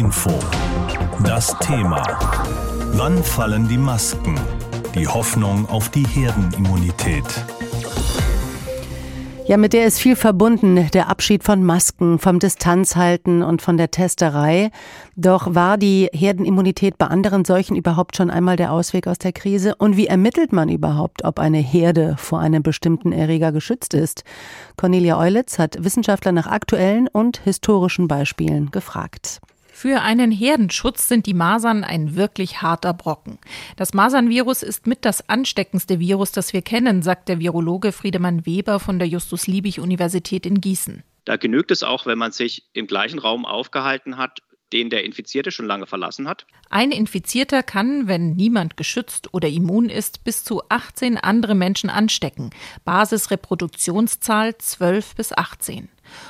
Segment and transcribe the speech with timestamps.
[0.00, 0.30] Info.
[1.24, 2.02] Das Thema.
[2.94, 4.34] Wann fallen die Masken?
[4.94, 7.26] Die Hoffnung auf die Herdenimmunität.
[9.46, 13.90] Ja, mit der ist viel verbunden, der Abschied von Masken, vom Distanzhalten und von der
[13.90, 14.70] Testerei.
[15.16, 19.74] Doch war die Herdenimmunität bei anderen Seuchen überhaupt schon einmal der Ausweg aus der Krise?
[19.74, 24.24] Und wie ermittelt man überhaupt, ob eine Herde vor einem bestimmten Erreger geschützt ist?
[24.78, 29.42] Cornelia Eulitz hat Wissenschaftler nach aktuellen und historischen Beispielen gefragt.
[29.80, 33.38] Für einen Herdenschutz sind die Masern ein wirklich harter Brocken.
[33.76, 38.78] Das Masernvirus ist mit das ansteckendste Virus, das wir kennen, sagt der Virologe Friedemann Weber
[38.78, 41.02] von der Justus-Liebig-Universität in Gießen.
[41.24, 44.42] Da genügt es auch, wenn man sich im gleichen Raum aufgehalten hat,
[44.74, 46.46] den der Infizierte schon lange verlassen hat.
[46.68, 52.50] Ein Infizierter kann, wenn niemand geschützt oder immun ist, bis zu 18 andere Menschen anstecken.
[52.84, 55.88] Basisreproduktionszahl 12 bis 18.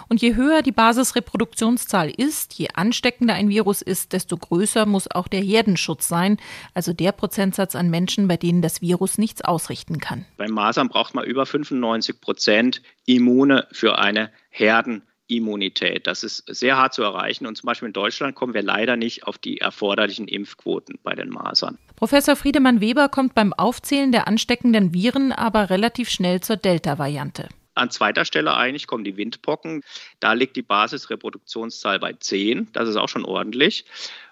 [0.09, 5.29] Und je höher die Basisreproduktionszahl ist, je ansteckender ein Virus ist, desto größer muss auch
[5.29, 6.39] der Herdenschutz sein,
[6.75, 10.25] also der Prozentsatz an Menschen, bei denen das Virus nichts ausrichten kann.
[10.37, 16.07] Beim Masern braucht man über 95 Prozent Immune für eine Herdenimmunität.
[16.07, 19.27] Das ist sehr hart zu erreichen und zum Beispiel in Deutschland kommen wir leider nicht
[19.27, 21.79] auf die erforderlichen Impfquoten bei den Masern.
[21.97, 27.49] Professor Friedemann Weber kommt beim Aufzählen der ansteckenden Viren aber relativ schnell zur Delta-Variante.
[27.81, 29.83] An zweiter Stelle eigentlich kommen die Windpocken.
[30.21, 32.69] Da liegt die Basisreproduktionszahl bei 10.
[32.73, 33.87] Das ist auch schon ordentlich.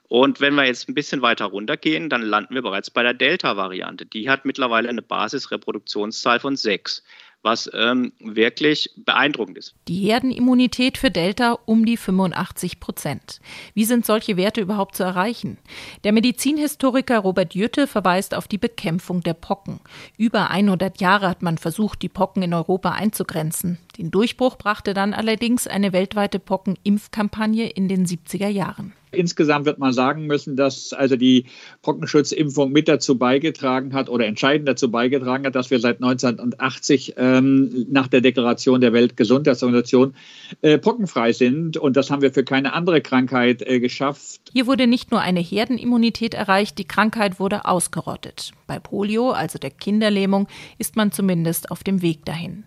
[0.09, 4.07] Und wenn wir jetzt ein bisschen weiter runtergehen, dann landen wir bereits bei der Delta-Variante.
[4.07, 7.03] Die hat mittlerweile eine Basisreproduktionszahl von 6
[7.43, 9.75] was ähm, wirklich beeindruckend ist.
[9.87, 13.41] Die Herdenimmunität für Delta um die 85 Prozent.
[13.75, 15.59] Wie sind solche Werte überhaupt zu erreichen?
[16.05, 19.81] Der Medizinhistoriker Robert Jütte verweist auf die Bekämpfung der Pocken.
[20.17, 23.79] Über 100 Jahre hat man versucht, die Pocken in Europa einzugrenzen.
[23.99, 28.93] Den Durchbruch brachte dann allerdings eine weltweite Pockenimpfkampagne in den 70er Jahren.
[29.11, 31.47] Insgesamt wird man sagen müssen, dass also die
[31.83, 37.87] Pockenschutzimpfung mit dazu beigetragen hat oder entscheidend dazu beigetragen hat, dass wir seit 1980 ähm,
[37.91, 40.15] nach der Deklaration der Weltgesundheitsorganisation
[40.61, 41.77] äh, pockenfrei sind.
[41.77, 44.41] Und das haben wir für keine andere Krankheit äh, geschafft.
[44.53, 48.53] Hier wurde nicht nur eine Herdenimmunität erreicht, die Krankheit wurde ausgerottet.
[48.67, 50.47] Bei Polio, also der Kinderlähmung,
[50.77, 52.65] ist man zumindest auf dem Weg dahin.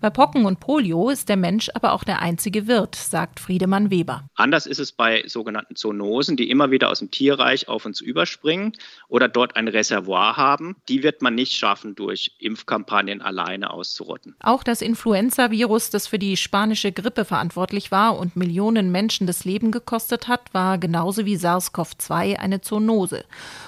[0.00, 4.24] Bei Pocken und Polio ist der Mensch aber auch der einzige Wirt, sagt Friedemann Weber.
[4.34, 8.72] Anders ist es bei sogenannten Zoonosen, die immer wieder aus dem Tierreich auf uns überspringen
[9.08, 10.76] oder dort ein Reservoir haben.
[10.88, 14.36] Die wird man nicht schaffen, durch Impfkampagnen alleine auszurotten.
[14.40, 19.70] Auch das Influenza-Virus, das für die spanische Grippe verantwortlich war und Millionen Menschen das Leben
[19.70, 23.26] gekostet hat, war genauso wie SARS-CoV-2 eine Zoonose.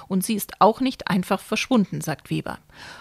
[0.08, 2.58] Und sie ist auch nicht einfach verschwunden, sagt Weber.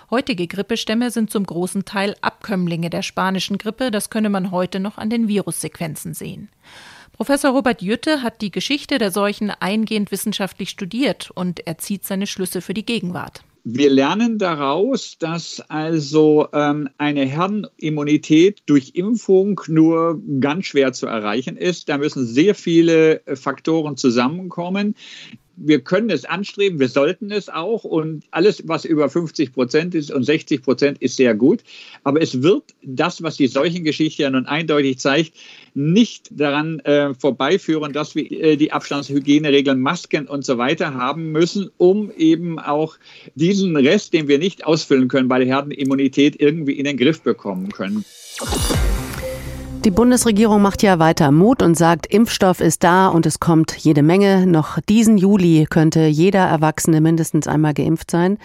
[0.09, 3.21] Heutige Grippestämme sind zum großen Teil Abkömmlinge der spanischen
[3.58, 6.50] Grippe, das könne man heute noch an den Virussequenzen sehen.
[7.14, 12.26] Professor Robert Jütte hat die Geschichte der Seuchen eingehend wissenschaftlich studiert und er zieht seine
[12.26, 13.44] Schlüsse für die Gegenwart.
[13.64, 21.58] Wir lernen daraus, dass also ähm, eine Herdenimmunität durch Impfung nur ganz schwer zu erreichen
[21.58, 21.90] ist.
[21.90, 24.96] Da müssen sehr viele Faktoren zusammenkommen
[25.63, 30.11] wir können es anstreben, wir sollten es auch und alles, was über 50 Prozent ist
[30.11, 31.61] und 60 Prozent ist sehr gut.
[32.03, 35.33] Aber es wird das, was die Seuchengeschichte ja nun eindeutig zeigt,
[35.73, 41.69] nicht daran äh, vorbeiführen, dass wir äh, die Abstandshygieneregeln, Masken und so weiter haben müssen,
[41.78, 42.97] um eben auch
[43.35, 47.72] diesen Rest, den wir nicht ausfüllen können bei der Herdenimmunität, irgendwie in den Griff bekommen
[47.72, 48.03] können.
[49.84, 54.03] Die Bundesregierung macht ja weiter Mut und sagt, Impfstoff ist da und es kommt jede
[54.03, 54.46] Menge.
[54.46, 58.38] Noch diesen Juli könnte jeder Erwachsene mindestens einmal geimpft sein.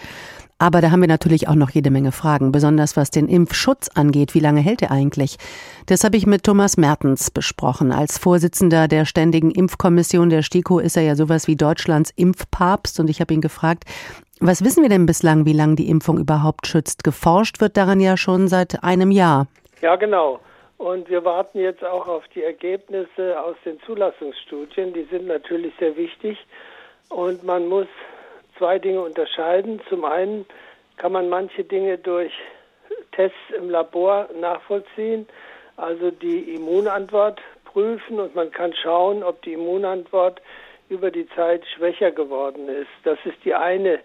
[0.57, 4.33] Aber da haben wir natürlich auch noch jede Menge Fragen, besonders was den Impfschutz angeht.
[4.33, 5.37] Wie lange hält er eigentlich?
[5.85, 7.91] Das habe ich mit Thomas Mertens besprochen.
[7.91, 13.11] Als Vorsitzender der Ständigen Impfkommission der STIKO ist er ja sowas wie Deutschlands Impfpapst und
[13.11, 13.83] ich habe ihn gefragt,
[14.39, 17.03] was wissen wir denn bislang, wie lange die Impfung überhaupt schützt?
[17.03, 19.45] Geforscht wird daran ja schon seit einem Jahr.
[19.83, 20.39] Ja, genau.
[20.77, 24.93] Und wir warten jetzt auch auf die Ergebnisse aus den Zulassungsstudien.
[24.93, 26.37] Die sind natürlich sehr wichtig.
[27.09, 27.87] Und man muss
[28.57, 29.81] zwei Dinge unterscheiden.
[29.89, 30.45] Zum einen
[30.97, 32.31] kann man manche Dinge durch
[33.11, 35.27] Tests im Labor nachvollziehen,
[35.75, 40.41] also die Immunantwort prüfen und man kann schauen, ob die Immunantwort
[40.89, 42.89] über die Zeit schwächer geworden ist.
[43.03, 43.99] Das ist die eine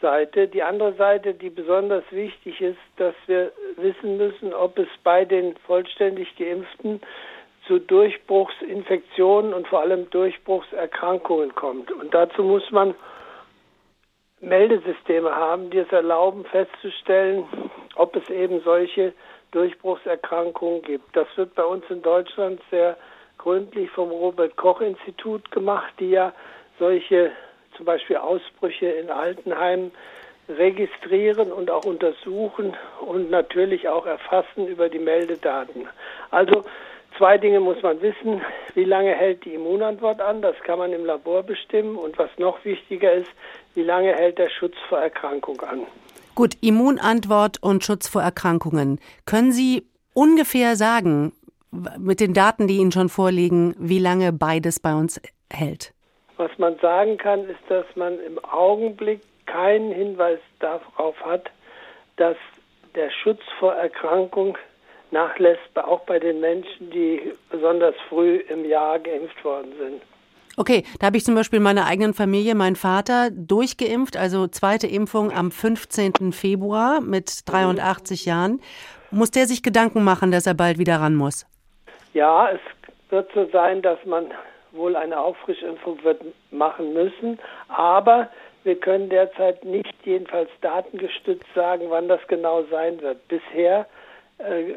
[0.00, 0.48] Seite.
[0.48, 5.56] Die andere Seite, die besonders wichtig ist, dass wir wissen müssen, ob es bei den
[5.66, 7.00] vollständig Geimpften
[7.66, 11.92] zu Durchbruchsinfektionen und vor allem Durchbruchserkrankungen kommt.
[11.92, 12.94] Und dazu muss man
[14.40, 17.44] Meldesysteme haben, die es erlauben, festzustellen,
[17.96, 19.12] ob es eben solche
[19.52, 21.14] Durchbruchserkrankungen gibt.
[21.14, 22.96] Das wird bei uns in Deutschland sehr
[23.38, 26.32] gründlich vom Robert Koch Institut gemacht, die ja
[26.78, 27.32] solche
[27.80, 29.90] zum Beispiel Ausbrüche in Altenheimen
[30.50, 35.88] registrieren und auch untersuchen und natürlich auch erfassen über die Meldedaten.
[36.30, 36.64] Also
[37.16, 38.42] zwei Dinge muss man wissen.
[38.74, 40.42] Wie lange hält die Immunantwort an?
[40.42, 41.96] Das kann man im Labor bestimmen.
[41.96, 43.30] Und was noch wichtiger ist,
[43.74, 45.86] wie lange hält der Schutz vor Erkrankung an?
[46.34, 49.00] Gut, Immunantwort und Schutz vor Erkrankungen.
[49.24, 51.32] Können Sie ungefähr sagen,
[51.98, 55.18] mit den Daten, die Ihnen schon vorliegen, wie lange beides bei uns
[55.50, 55.94] hält?
[56.40, 61.50] Was man sagen kann, ist, dass man im Augenblick keinen Hinweis darauf hat,
[62.16, 62.36] dass
[62.94, 64.56] der Schutz vor Erkrankung
[65.10, 70.02] nachlässt, auch bei den Menschen, die besonders früh im Jahr geimpft worden sind.
[70.56, 75.32] Okay, da habe ich zum Beispiel meiner eigenen Familie, mein Vater, durchgeimpft, also zweite Impfung
[75.32, 76.32] am 15.
[76.32, 78.62] Februar mit 83 Jahren.
[79.10, 81.44] Muss der sich Gedanken machen, dass er bald wieder ran muss?
[82.14, 82.60] Ja, es
[83.10, 84.32] wird so sein, dass man
[84.72, 87.38] wohl eine Auffrischimpfung wird machen müssen,
[87.68, 88.28] aber
[88.62, 93.26] wir können derzeit nicht jedenfalls datengestützt sagen, wann das genau sein wird.
[93.28, 93.86] Bisher
[94.38, 94.74] äh,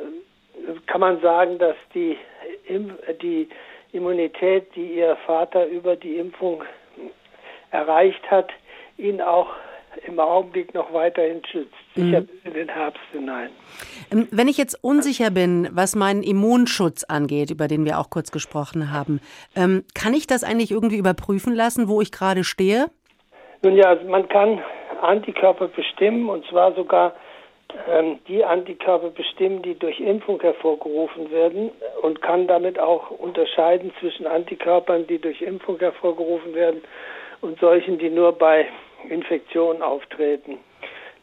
[0.88, 2.18] kann man sagen, dass die,
[3.22, 3.50] die
[3.92, 6.64] Immunität, die ihr Vater über die Impfung
[7.72, 8.52] erreicht hat,
[8.98, 9.50] ihn auch
[10.08, 12.30] im Augenblick noch weiterhin schützt, sicher mhm.
[12.44, 13.50] in den Herbst hinein.
[14.12, 18.32] Ähm, wenn ich jetzt unsicher bin, was meinen Immunschutz angeht, über den wir auch kurz
[18.32, 19.22] gesprochen haben,
[19.56, 22.88] ähm, kann ich das eigentlich irgendwie überprüfen lassen, wo ich gerade stehe?
[23.62, 24.62] Nun ja, man kann
[25.02, 27.14] Antikörper bestimmen und zwar sogar
[27.90, 34.28] ähm, die Antikörper bestimmen, die durch Impfung hervorgerufen werden und kann damit auch unterscheiden zwischen
[34.28, 36.82] Antikörpern, die durch Impfung hervorgerufen werden
[37.42, 38.68] und solchen, die nur bei
[39.10, 40.60] Infektionen auftreten.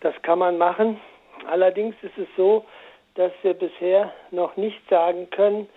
[0.00, 1.00] Das kann man machen.
[1.46, 2.64] Allerdings ist es so,
[3.14, 5.68] dass wir bisher noch nicht sagen können,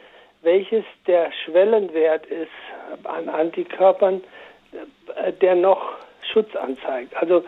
[0.42, 2.50] welches der Schwellenwert ist
[3.06, 4.22] an Antikörpern,
[5.16, 5.82] äh, der noch
[6.32, 7.16] Schutz anzeigt.
[7.16, 7.44] Also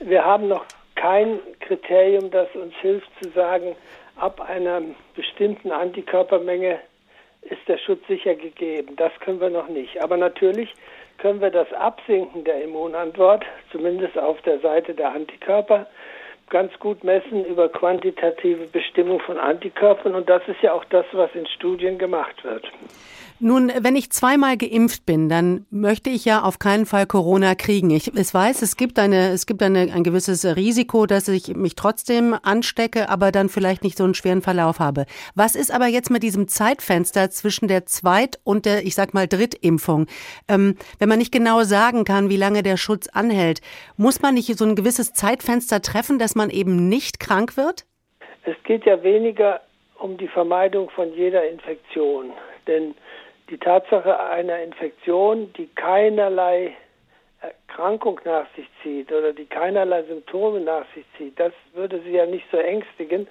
[0.00, 0.64] wir haben noch
[0.94, 3.76] kein Kriterium, das uns hilft zu sagen,
[4.16, 4.82] ab einer
[5.14, 6.80] bestimmten Antikörpermenge
[7.42, 8.96] ist der Schutz sicher gegeben.
[8.96, 10.02] Das können wir noch nicht.
[10.02, 10.72] Aber natürlich
[11.20, 15.86] können wir das Absinken der Immunantwort, zumindest auf der Seite der Antikörper,
[16.48, 20.14] ganz gut messen über quantitative Bestimmung von Antikörpern.
[20.14, 22.66] Und das ist ja auch das, was in Studien gemacht wird.
[23.42, 27.88] Nun, wenn ich zweimal geimpft bin, dann möchte ich ja auf keinen Fall Corona kriegen.
[27.88, 31.74] Ich, ich weiß, es gibt eine, es gibt eine, ein gewisses Risiko, dass ich mich
[31.74, 35.06] trotzdem anstecke, aber dann vielleicht nicht so einen schweren Verlauf habe.
[35.34, 39.26] Was ist aber jetzt mit diesem Zeitfenster zwischen der Zweit- und der, ich sag mal,
[39.26, 40.06] Drittimpfung?
[40.46, 43.62] Ähm, wenn man nicht genau sagen kann, wie lange der Schutz anhält,
[43.96, 47.86] muss man nicht so ein gewisses Zeitfenster treffen, dass man eben nicht krank wird?
[48.44, 49.62] Es geht ja weniger
[49.98, 52.32] um die Vermeidung von jeder Infektion.
[52.66, 52.94] Denn
[53.50, 56.76] die Tatsache einer Infektion, die keinerlei
[57.40, 62.26] Erkrankung nach sich zieht oder die keinerlei Symptome nach sich zieht, das würde sie ja
[62.26, 63.26] nicht so ängstigen.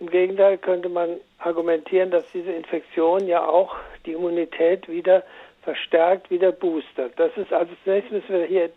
[0.00, 3.76] Im Gegenteil könnte man argumentieren, dass diese Infektion ja auch
[4.06, 5.22] die Immunität wieder
[5.62, 7.12] verstärkt, wieder boostert.
[7.16, 8.70] Das ist also zunächst müssen wir hier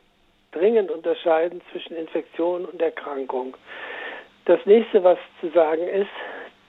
[0.51, 3.55] dringend unterscheiden zwischen Infektion und Erkrankung.
[4.45, 6.11] Das nächste, was zu sagen ist,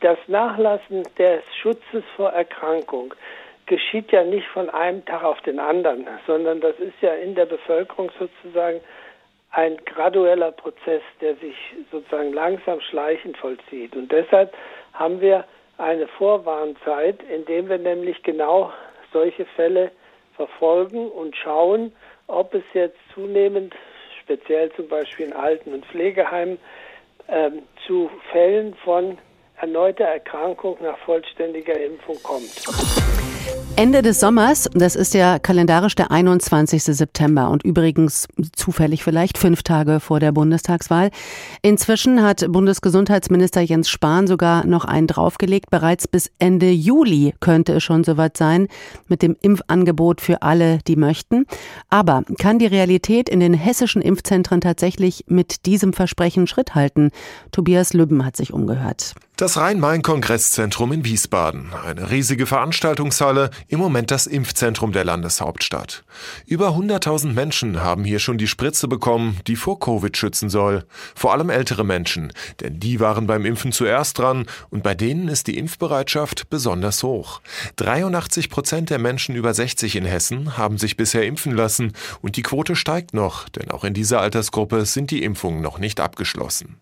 [0.00, 3.14] das Nachlassen des Schutzes vor Erkrankung
[3.66, 7.46] geschieht ja nicht von einem Tag auf den anderen, sondern das ist ja in der
[7.46, 8.80] Bevölkerung sozusagen
[9.50, 11.56] ein gradueller Prozess, der sich
[11.90, 13.96] sozusagen langsam schleichend vollzieht.
[13.96, 14.54] Und deshalb
[14.92, 15.44] haben wir
[15.78, 18.72] eine Vorwarnzeit, indem wir nämlich genau
[19.12, 19.90] solche Fälle
[20.36, 21.92] verfolgen und schauen,
[22.26, 23.74] ob es jetzt zunehmend,
[24.22, 26.58] speziell zum Beispiel in Alten- und Pflegeheimen,
[27.28, 29.18] ähm, zu Fällen von
[29.60, 33.05] erneuter Erkrankung nach vollständiger Impfung kommt.
[33.78, 36.82] Ende des Sommers, das ist ja kalendarisch der 21.
[36.82, 41.10] September und übrigens zufällig vielleicht fünf Tage vor der Bundestagswahl.
[41.60, 45.68] Inzwischen hat Bundesgesundheitsminister Jens Spahn sogar noch einen draufgelegt.
[45.68, 48.68] Bereits bis Ende Juli könnte es schon soweit sein
[49.08, 51.44] mit dem Impfangebot für alle, die möchten.
[51.90, 57.10] Aber kann die Realität in den hessischen Impfzentren tatsächlich mit diesem Versprechen Schritt halten?
[57.52, 59.14] Tobias Lübben hat sich umgehört.
[59.38, 61.74] Das Rhein-Main-Kongress-Zentrum in Wiesbaden.
[61.74, 66.04] Eine riesige Veranstaltungshalle, im Moment das Impfzentrum der Landeshauptstadt.
[66.46, 70.86] Über 100.000 Menschen haben hier schon die Spritze bekommen, die vor Covid schützen soll.
[71.14, 75.48] Vor allem ältere Menschen, denn die waren beim Impfen zuerst dran und bei denen ist
[75.48, 77.42] die Impfbereitschaft besonders hoch.
[77.76, 82.42] 83 Prozent der Menschen über 60 in Hessen haben sich bisher impfen lassen und die
[82.42, 86.76] Quote steigt noch, denn auch in dieser Altersgruppe sind die Impfungen noch nicht abgeschlossen.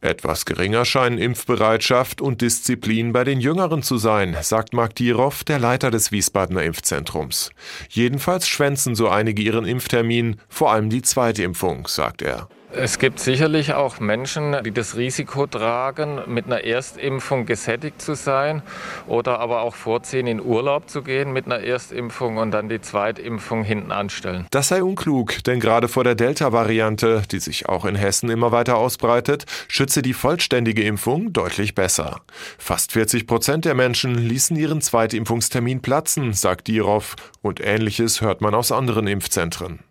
[0.00, 1.87] Etwas geringer scheinen Impfbereitschaft
[2.20, 7.50] und Disziplin bei den Jüngeren zu sein, sagt Mark Dirov, der Leiter des Wiesbadener Impfzentrums.
[7.88, 12.48] Jedenfalls schwänzen so einige ihren Impftermin, vor allem die Zweitimpfung, sagt er.
[12.70, 18.62] Es gibt sicherlich auch Menschen, die das Risiko tragen, mit einer Erstimpfung gesättigt zu sein
[19.06, 23.64] oder aber auch vorziehen, in Urlaub zu gehen mit einer Erstimpfung und dann die Zweitimpfung
[23.64, 24.46] hinten anstellen.
[24.50, 28.76] Das sei unklug, denn gerade vor der Delta-Variante, die sich auch in Hessen immer weiter
[28.76, 32.20] ausbreitet, schütze die vollständige Impfung deutlich besser.
[32.58, 38.54] Fast 40 Prozent der Menschen ließen ihren Zweitimpfungstermin platzen, sagt Dirov, und ähnliches hört man
[38.54, 39.87] aus anderen Impfzentren.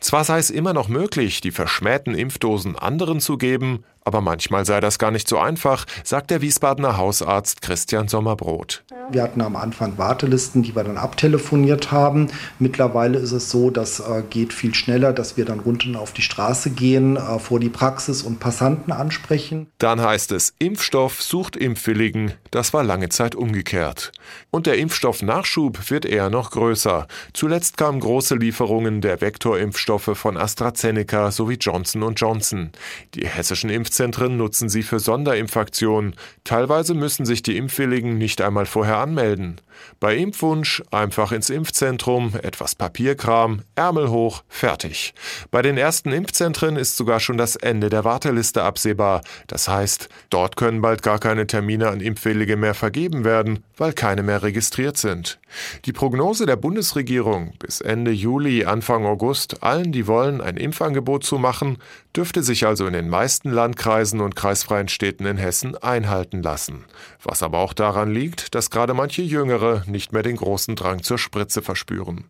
[0.00, 4.80] Zwar sei es immer noch möglich, die verschmähten Impfdosen anderen zu geben, aber manchmal sei
[4.80, 8.82] das gar nicht so einfach, sagt der Wiesbadener Hausarzt Christian Sommerbrot.
[9.10, 12.28] Wir hatten am Anfang Wartelisten, die wir dann abtelefoniert haben.
[12.58, 16.22] Mittlerweile ist es so, das äh, geht viel schneller, dass wir dann unten auf die
[16.22, 19.66] Straße gehen, äh, vor die Praxis und Passanten ansprechen.
[19.76, 22.32] Dann heißt es, Impfstoff sucht Impfwilligen.
[22.50, 24.12] Das war lange Zeit umgekehrt.
[24.50, 27.06] Und der Impfstoffnachschub wird eher noch größer.
[27.32, 32.70] Zuletzt kamen große Lieferungen der Vektorimpfstoffe von AstraZeneca sowie Johnson Johnson.
[33.14, 36.14] Die hessischen Impfzentren nutzen sie für Sonderimpfaktionen.
[36.44, 39.60] Teilweise müssen sich die Impfwilligen nicht einmal vorher anmelden.
[40.00, 45.14] Bei Impfwunsch einfach ins Impfzentrum, etwas Papierkram, Ärmel hoch, fertig.
[45.50, 49.22] Bei den ersten Impfzentren ist sogar schon das Ende der Warteliste absehbar.
[49.46, 52.00] Das heißt, dort können bald gar keine Termine an
[52.38, 55.40] Impfwillige mehr vergeben werden, weil keine mehr registriert sind.
[55.86, 61.38] Die Prognose der Bundesregierung, bis Ende Juli, Anfang August allen, die wollen, ein Impfangebot zu
[61.38, 61.78] machen,
[62.14, 66.84] dürfte sich also in den meisten Landkreisen und kreisfreien Städten in Hessen einhalten lassen.
[67.22, 71.18] Was aber auch daran liegt, dass gerade manche Jüngere nicht mehr den großen Drang zur
[71.18, 72.24] Spritze verspüren.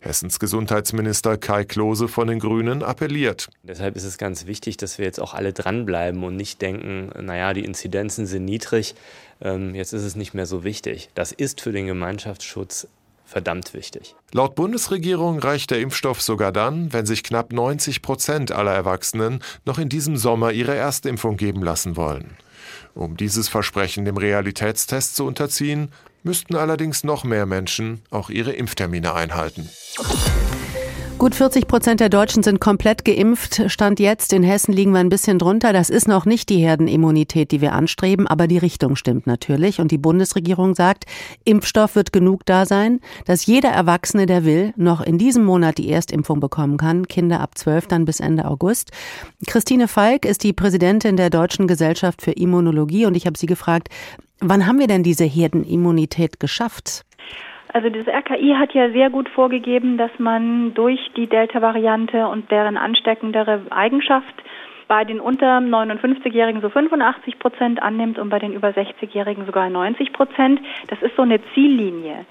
[0.00, 3.48] Hessens Gesundheitsminister Kai Klose von den Grünen appelliert.
[3.62, 7.52] Deshalb ist es ganz wichtig, dass wir jetzt auch alle dranbleiben und nicht denken, naja,
[7.52, 8.94] die Inzidenzen sind niedrig,
[9.44, 11.10] jetzt ist es nicht mehr so wichtig.
[11.14, 12.86] Das ist für den Gemeinschaftsschutz
[13.24, 14.14] verdammt wichtig.
[14.32, 19.78] Laut Bundesregierung reicht der Impfstoff sogar dann, wenn sich knapp 90 Prozent aller Erwachsenen noch
[19.78, 22.36] in diesem Sommer ihre Erstimpfung geben lassen wollen.
[22.94, 25.90] Um dieses Versprechen dem Realitätstest zu unterziehen,
[26.22, 29.68] müssten allerdings noch mehr Menschen auch ihre Impftermine einhalten.
[31.22, 33.70] Gut 40 Prozent der Deutschen sind komplett geimpft.
[33.70, 35.72] Stand jetzt in Hessen liegen wir ein bisschen drunter.
[35.72, 39.78] Das ist noch nicht die Herdenimmunität, die wir anstreben, aber die Richtung stimmt natürlich.
[39.78, 41.04] Und die Bundesregierung sagt,
[41.44, 45.92] Impfstoff wird genug da sein, dass jeder Erwachsene, der will, noch in diesem Monat die
[45.92, 47.06] Erstimpfung bekommen kann.
[47.06, 48.90] Kinder ab 12 dann bis Ende August.
[49.46, 53.90] Christine Falk ist die Präsidentin der Deutschen Gesellschaft für Immunologie und ich habe sie gefragt,
[54.40, 57.04] wann haben wir denn diese Herdenimmunität geschafft?
[57.72, 62.76] Also das RKI hat ja sehr gut vorgegeben, dass man durch die Delta-Variante und deren
[62.76, 64.34] ansteckendere Eigenschaft
[64.88, 70.12] bei den unter 59-Jährigen so 85 Prozent annimmt und bei den über 60-Jährigen sogar 90
[70.12, 70.60] Prozent.
[70.88, 72.26] Das ist so eine Ziellinie.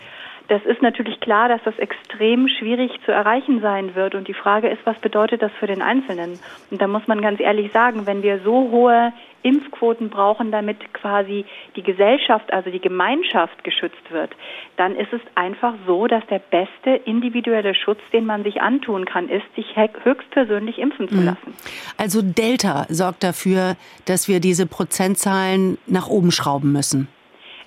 [0.48, 4.16] Das ist natürlich klar, dass das extrem schwierig zu erreichen sein wird.
[4.16, 6.40] Und die Frage ist, was bedeutet das für den Einzelnen?
[6.70, 11.46] Und da muss man ganz ehrlich sagen, wenn wir so hohe Impfquoten brauchen, damit quasi
[11.76, 14.32] die Gesellschaft, also die Gemeinschaft geschützt wird,
[14.78, 19.30] dann ist es einfach so, dass der beste individuelle Schutz, den man sich antun kann,
[19.30, 21.26] ist, sich höchstpersönlich impfen zu mhm.
[21.26, 21.54] lassen.
[21.98, 27.08] Also Delta sorgt dafür, dass wir diese Prozentzahlen nach oben schrauben müssen.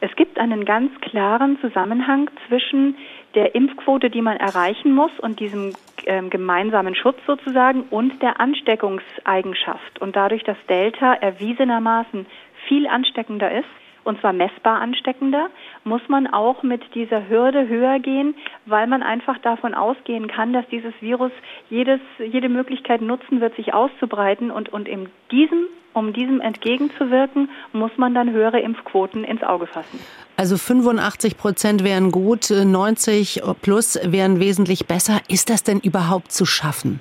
[0.04, 2.94] Es gibt einen ganz klaren Zusammenhang zwischen
[3.34, 5.72] der Impfquote, die man erreichen muss und diesem
[6.04, 10.02] ähm, gemeinsamen Schutz sozusagen und der Ansteckungseigenschaft.
[10.02, 12.26] Und dadurch, dass Delta erwiesenermaßen
[12.68, 13.64] viel ansteckender ist,
[14.04, 15.48] und zwar messbar ansteckender,
[15.84, 18.34] muss man auch mit dieser Hürde höher gehen,
[18.66, 21.32] weil man einfach davon ausgehen kann, dass dieses Virus
[21.70, 27.92] jedes, jede Möglichkeit nutzen wird, sich auszubreiten und, und in diesem um diesem entgegenzuwirken, muss
[27.96, 30.00] man dann höhere Impfquoten ins Auge fassen.
[30.36, 35.20] Also 85 Prozent wären gut, 90 plus wären wesentlich besser.
[35.28, 37.00] Ist das denn überhaupt zu schaffen?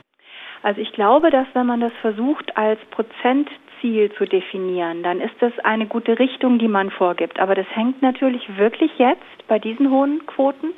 [0.61, 3.49] Also ich glaube, dass wenn man das versucht als Prozent
[3.83, 7.39] Ziel zu definieren, dann ist das eine gute Richtung, die man vorgibt.
[7.39, 10.69] Aber das hängt natürlich wirklich jetzt bei diesen hohen Quoten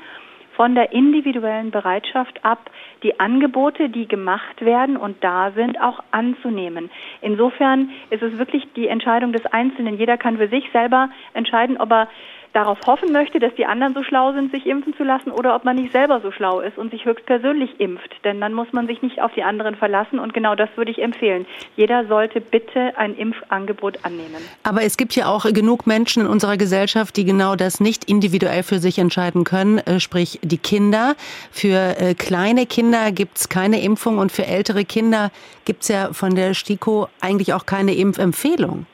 [0.56, 2.72] von der individuellen Bereitschaft ab,
[3.04, 6.90] die Angebote, die gemacht werden und da sind, auch anzunehmen.
[7.22, 10.00] Insofern ist es wirklich die Entscheidung des Einzelnen.
[10.00, 12.08] Jeder kann für sich selber entscheiden, ob er
[12.56, 15.66] darauf hoffen möchte, dass die anderen so schlau sind, sich impfen zu lassen, oder ob
[15.66, 18.16] man nicht selber so schlau ist und sich höchstpersönlich impft.
[18.24, 20.20] Denn dann muss man sich nicht auf die anderen verlassen.
[20.20, 21.46] Und genau das würde ich empfehlen.
[21.76, 24.42] Jeder sollte bitte ein Impfangebot annehmen.
[24.64, 28.64] Aber es gibt ja auch genug Menschen in unserer Gesellschaft, die genau das nicht individuell
[28.64, 31.16] für sich entscheiden können, äh, sprich die Kinder.
[31.52, 35.32] Für äh, kleine Kinder gibt es keine Impfung und für ältere Kinder
[35.66, 38.86] gibt es ja von der STIKO eigentlich auch keine Impfempfehlung.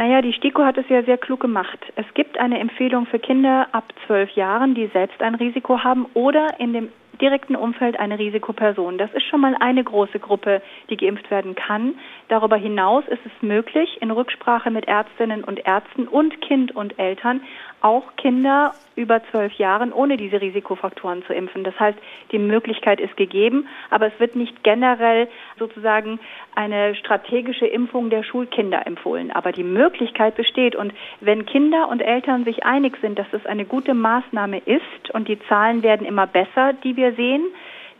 [0.00, 1.78] Naja, die STIKO hat es ja sehr klug gemacht.
[1.94, 6.58] Es gibt eine Empfehlung für Kinder ab zwölf Jahren, die selbst ein Risiko haben oder
[6.58, 6.88] in dem
[7.20, 8.96] direkten Umfeld eine Risikoperson.
[8.96, 11.96] Das ist schon mal eine große Gruppe, die geimpft werden kann.
[12.28, 17.42] Darüber hinaus ist es möglich, in Rücksprache mit Ärztinnen und Ärzten und Kind und Eltern
[17.80, 21.64] auch Kinder über zwölf Jahren ohne diese Risikofaktoren zu impfen.
[21.64, 21.98] Das heißt,
[22.32, 26.20] die Möglichkeit ist gegeben, aber es wird nicht generell sozusagen
[26.54, 29.30] eine strategische Impfung der Schulkinder empfohlen.
[29.30, 30.76] Aber die Möglichkeit besteht.
[30.76, 35.28] Und wenn Kinder und Eltern sich einig sind, dass es eine gute Maßnahme ist und
[35.28, 37.44] die Zahlen werden immer besser, die wir sehen,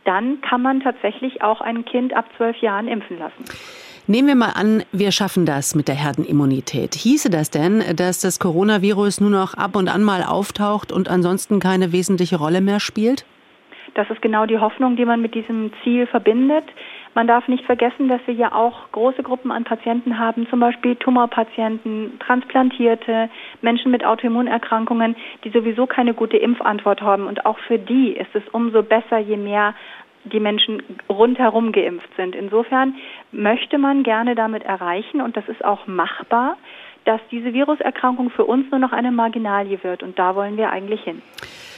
[0.03, 3.45] dann kann man tatsächlich auch ein Kind ab zwölf Jahren impfen lassen.
[4.11, 6.95] Nehmen wir mal an, wir schaffen das mit der Herdenimmunität.
[6.95, 11.61] Hieße das denn, dass das Coronavirus nur noch ab und an mal auftaucht und ansonsten
[11.61, 13.25] keine wesentliche Rolle mehr spielt?
[13.93, 16.65] Das ist genau die Hoffnung, die man mit diesem Ziel verbindet.
[17.13, 20.95] Man darf nicht vergessen, dass wir ja auch große Gruppen an Patienten haben, zum Beispiel
[20.95, 23.29] Tumorpatienten, Transplantierte,
[23.61, 25.15] Menschen mit Autoimmunerkrankungen,
[25.45, 27.27] die sowieso keine gute Impfantwort haben.
[27.27, 29.73] Und auch für die ist es umso besser, je mehr
[30.25, 32.35] die Menschen rundherum geimpft sind.
[32.35, 32.95] Insofern
[33.31, 36.57] möchte man gerne damit erreichen, und das ist auch machbar,
[37.05, 40.03] dass diese Viruserkrankung für uns nur noch eine Marginalie wird.
[40.03, 41.21] Und da wollen wir eigentlich hin.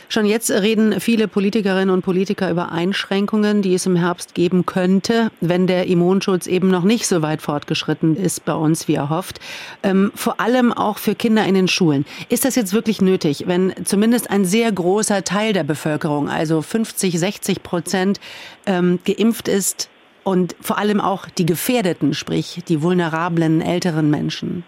[0.09, 5.31] Schon jetzt reden viele Politikerinnen und Politiker über Einschränkungen, die es im Herbst geben könnte,
[5.41, 9.39] wenn der Immunschutz eben noch nicht so weit fortgeschritten ist bei uns, wie erhofft.
[9.81, 12.05] Ähm, vor allem auch für Kinder in den Schulen.
[12.29, 17.19] Ist das jetzt wirklich nötig, wenn zumindest ein sehr großer Teil der Bevölkerung, also 50,
[17.19, 18.19] 60 Prozent,
[18.65, 19.89] ähm, geimpft ist
[20.23, 24.63] und vor allem auch die Gefährdeten, sprich die vulnerablen älteren Menschen?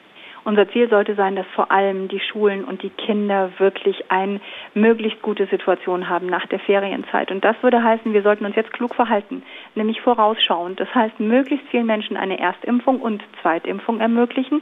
[0.46, 4.40] Unser Ziel sollte sein, dass vor allem die Schulen und die Kinder wirklich eine
[4.76, 7.32] möglichst gute Situation haben nach der Ferienzeit.
[7.32, 9.42] Und das würde heißen, wir sollten uns jetzt klug verhalten,
[9.74, 10.80] nämlich vorausschauend.
[10.80, 14.62] Das heißt, möglichst vielen Menschen eine Erstimpfung und Zweitimpfung ermöglichen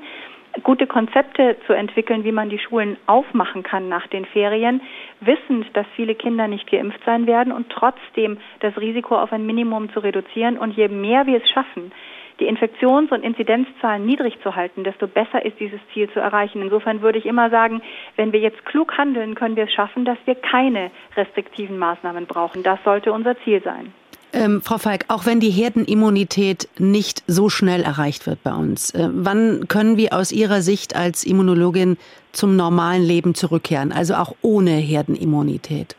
[0.62, 4.82] gute Konzepte zu entwickeln, wie man die Schulen aufmachen kann nach den Ferien,
[5.20, 9.92] wissend, dass viele Kinder nicht geimpft sein werden und trotzdem das Risiko auf ein Minimum
[9.94, 10.60] zu reduzieren.
[10.60, 11.92] Und je mehr wir es schaffen,
[12.40, 16.62] die Infektions- und Inzidenzzahlen niedrig zu halten, desto besser ist dieses Ziel zu erreichen.
[16.62, 17.82] Insofern würde ich immer sagen,
[18.16, 22.64] wenn wir jetzt klug handeln, können wir es schaffen, dass wir keine restriktiven Maßnahmen brauchen.
[22.64, 23.94] Das sollte unser Ziel sein.
[24.36, 29.08] Ähm, Frau Falk, auch wenn die Herdenimmunität nicht so schnell erreicht wird bei uns, äh,
[29.12, 31.98] wann können wir aus Ihrer Sicht als Immunologin
[32.32, 35.96] zum normalen Leben zurückkehren, also auch ohne Herdenimmunität?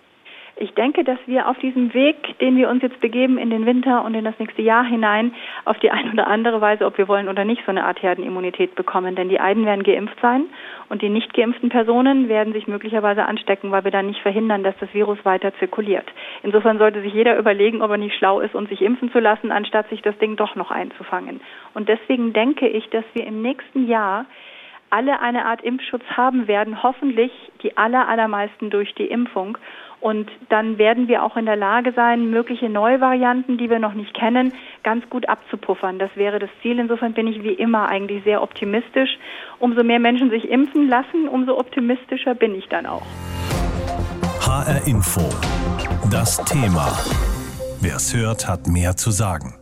[0.57, 4.05] Ich denke, dass wir auf diesem Weg, den wir uns jetzt begeben in den Winter
[4.05, 7.29] und in das nächste Jahr hinein, auf die eine oder andere Weise, ob wir wollen
[7.29, 9.17] oder nicht, so eine Art Herdenimmunität bekommen.
[9.17, 10.45] Denn die einen werden geimpft sein
[10.89, 14.77] und die nicht geimpften Personen werden sich möglicherweise anstecken, weil wir dann nicht verhindern, dass
[14.79, 16.07] das Virus weiter zirkuliert.
[16.45, 19.51] Insofern sollte sich jeder überlegen, ob er nicht schlau ist und sich impfen zu lassen,
[19.51, 21.41] anstatt sich das Ding doch noch einzufangen.
[21.75, 24.27] Und deswegen denke ich, dass wir im nächsten Jahr
[24.95, 29.59] alle eine Art Impfschutz haben werden, hoffentlich die aller, allermeisten durch die Impfung.
[30.05, 33.95] Und dann werden wir auch in der Lage sein, mögliche neue Varianten, die wir noch
[33.95, 35.99] nicht kennen, ganz gut abzupuffern.
[35.99, 36.79] Das wäre das Ziel.
[36.79, 39.17] Insofern bin ich wie immer eigentlich sehr optimistisch.
[39.61, 43.07] Umso mehr Menschen sich impfen lassen, umso optimistischer bin ich dann auch.
[44.43, 45.23] HR Info.
[46.11, 46.87] Das Thema.
[47.81, 49.55] Wer es hört, hat mehr zu sagen.